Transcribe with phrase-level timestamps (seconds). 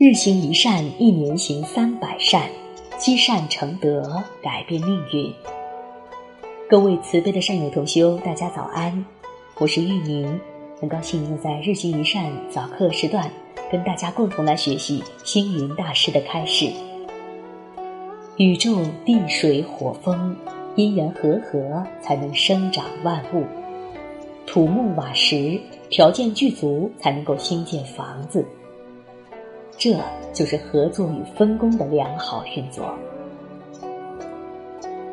[0.00, 2.48] 日行一善，一年行三百善，
[2.98, 5.34] 积善成德，改变命运。
[6.70, 9.04] 各位慈悲的善友同修，大家早安，
[9.58, 10.40] 我是玉宁，
[10.80, 13.28] 很高兴又在日行一善早课时段
[13.72, 16.70] 跟大家共同来学习星云大师的开示。
[18.36, 20.36] 宇宙地水火风
[20.76, 23.42] 因缘和合，才能生长万物；
[24.46, 25.60] 土木瓦石
[25.90, 28.46] 条件具足，才能够兴建房子。
[29.78, 29.96] 这
[30.34, 32.92] 就是合作与分工的良好运作。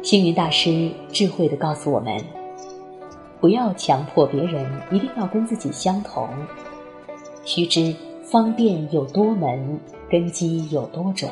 [0.02, 2.20] 星云大师智慧的告诉我们：
[3.40, 6.28] 不要强迫别人一定要跟自己相同。
[7.44, 11.30] 须知方便有多门，根基有多种，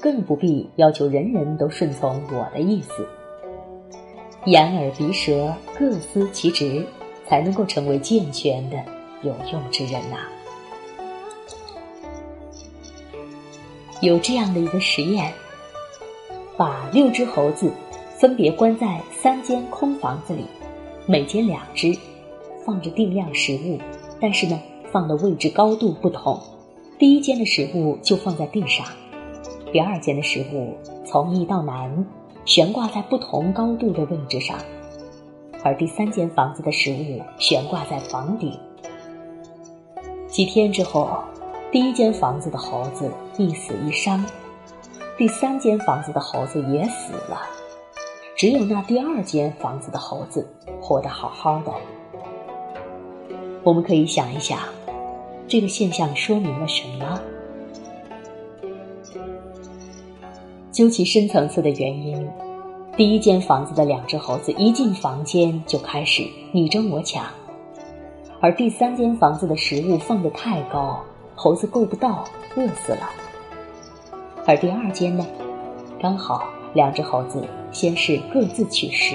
[0.00, 3.04] 更不必要求人人都顺从我的意思。
[4.44, 6.86] 眼耳鼻舌各司其职，
[7.26, 8.76] 才能够成为健全的
[9.22, 10.18] 有用之人呐。
[14.00, 15.32] 有这样的一个实验，
[16.56, 17.72] 把六只猴子
[18.16, 20.44] 分别关在三间空房子里，
[21.04, 21.98] 每间两只，
[22.64, 23.76] 放着定量食物，
[24.20, 24.56] 但是呢，
[24.92, 26.40] 放的位置高度不同。
[26.96, 28.86] 第一间的食物就放在地上，
[29.72, 32.06] 第二间的食物从易到难，
[32.44, 34.56] 悬挂在不同高度的位置上，
[35.64, 38.56] 而第三间房子的食物悬挂在房顶。
[40.28, 41.08] 几天之后。
[41.70, 44.24] 第一间房子的猴子一死一伤，
[45.18, 47.42] 第三间房子的猴子也死了，
[48.34, 50.48] 只有那第二间房子的猴子
[50.80, 51.72] 活得好好的。
[53.62, 54.58] 我们可以想一想，
[55.46, 57.20] 这个现象说明了什么？
[60.72, 62.26] 究其深层次的原因，
[62.96, 67.26] 第一间房子的两只猴子一进房间就开始你争我抢，
[68.40, 71.04] 而第三间房子的食物放得太高。
[71.40, 72.24] 猴子够不到，
[72.56, 73.08] 饿死了。
[74.44, 75.24] 而第二间呢，
[76.02, 79.14] 刚好两只猴子先是各自取食，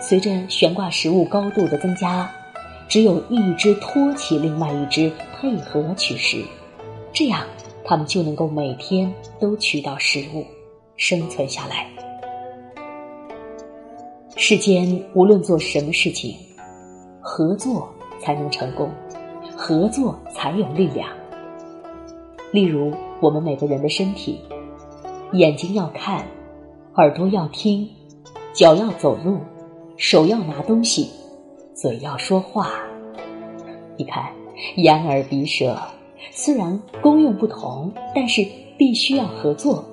[0.00, 2.28] 随着悬挂食物高度的增加，
[2.88, 6.44] 只有一只托起另外一只配合取食，
[7.12, 7.46] 这样
[7.84, 10.44] 它们就能够每天都取到食物，
[10.96, 11.86] 生存下来。
[14.36, 16.36] 世间无论做什么事情，
[17.20, 17.88] 合作
[18.20, 18.90] 才能成功。
[19.64, 21.08] 合作才有力量。
[22.50, 24.40] 例如，我们每个人的身体，
[25.34, 26.26] 眼睛要看，
[26.96, 27.88] 耳朵要听，
[28.52, 29.38] 脚要走路，
[29.96, 31.08] 手要拿东西，
[31.76, 32.72] 嘴要说话。
[33.96, 34.32] 你看，
[34.78, 35.78] 眼耳鼻舌
[36.32, 38.44] 虽然功用不同，但是
[38.76, 39.84] 必须要合作。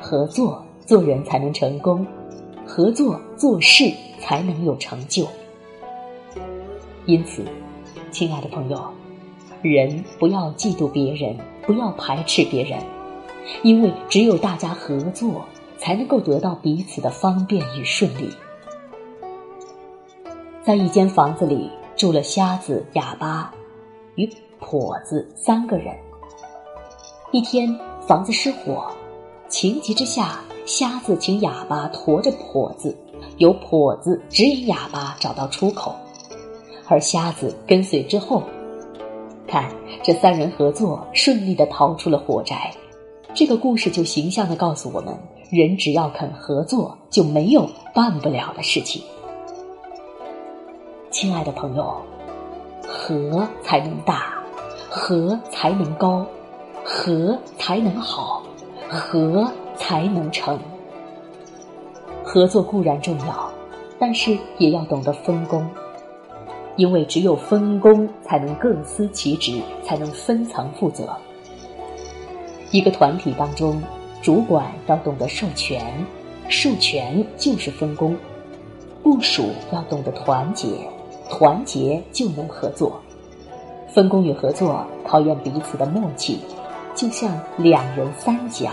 [0.00, 2.04] 合作做人才能成功，
[2.66, 5.24] 合作做事才能有成就。
[7.06, 7.44] 因此。
[8.14, 8.80] 亲爱的朋友，
[9.60, 11.36] 人不要嫉妒别人，
[11.66, 12.78] 不要排斥别人，
[13.64, 15.44] 因为只有大家合作，
[15.78, 18.30] 才能够得到彼此的方便与顺利。
[20.62, 23.52] 在一间房子里住了瞎子、哑巴
[24.14, 25.92] 与跛子三个人。
[27.32, 27.76] 一天，
[28.06, 28.86] 房子失火，
[29.48, 32.96] 情急之下，瞎子请哑巴驮着跛子，
[33.38, 35.96] 由跛子指引哑巴找到出口。
[36.86, 38.42] 而瞎子跟随之后，
[39.46, 39.70] 看
[40.02, 42.70] 这三人合作，顺利的逃出了火宅。
[43.34, 45.18] 这个故事就形象的告诉我们：
[45.50, 49.02] 人只要肯合作，就没有办不了的事情。
[51.10, 51.96] 亲爱的朋友，
[52.86, 54.34] 和才能大，
[54.88, 56.26] 和才能高，
[56.84, 58.42] 和才能好，
[58.88, 60.58] 和才能成。
[62.22, 63.50] 合作固然重要，
[63.98, 65.66] 但是也要懂得分工。
[66.76, 71.08] 因为只有分工，才能各司其职，才能分层负责。
[72.70, 73.80] 一个团体当中，
[74.20, 75.80] 主管要懂得授权，
[76.48, 78.14] 授权就是分工；
[79.02, 80.66] 部署要懂得团结，
[81.30, 83.00] 团结就能合作。
[83.88, 86.40] 分工与合作考验彼此的默契，
[86.96, 88.68] 就像两人三角，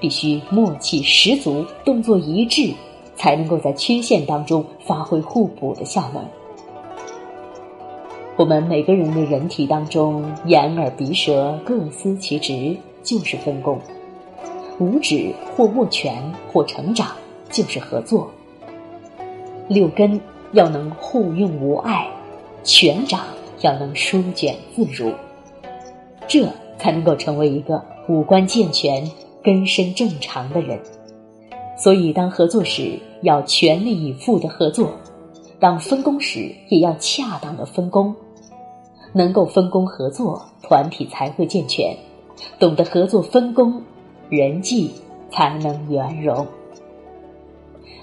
[0.00, 2.74] 必须默契十足，动作一致，
[3.14, 6.24] 才能够在缺陷当中发挥互补的效能。
[8.40, 13.76] 我们每个人的人体当中，眼耳鼻舌各司其职，就是分工；
[14.78, 17.08] 五指或握拳或成长，
[17.50, 18.26] 就是合作；
[19.68, 20.18] 六根
[20.52, 22.08] 要能互用无碍，
[22.64, 23.20] 拳掌
[23.60, 25.12] 要能舒卷自如，
[26.26, 26.48] 这
[26.78, 29.06] 才能够成为一个五官健全、
[29.44, 30.80] 根深正常的人。
[31.76, 34.92] 所以，当合作时要全力以赴的合作，
[35.58, 38.16] 当分工时也要恰当的分工。
[39.12, 41.94] 能够分工合作，团体才会健全；
[42.58, 43.82] 懂得合作分工，
[44.28, 44.92] 人际
[45.30, 46.46] 才能圆融。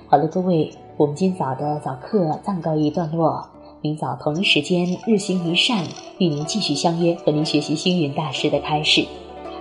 [0.07, 3.48] 好了，各位，我们今早的早课暂告一段落。
[3.81, 5.86] 明早同一时间，日行一善，
[6.18, 9.06] 与您继续相约，和您学习星云大师的开示。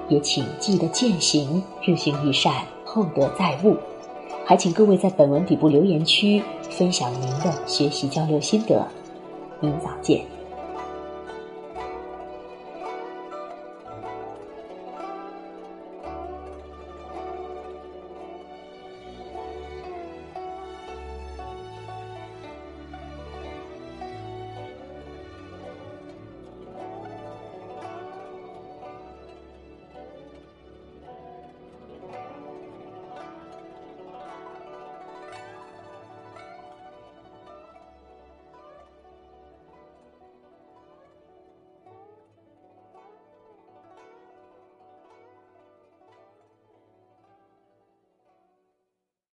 [0.08, 2.52] 也请记得践行，日行一善，
[2.84, 3.76] 厚德载物。
[4.44, 8.86] 还请各位在本文底部留言区分享您的学习交流心得。
[9.60, 10.35] 明早见。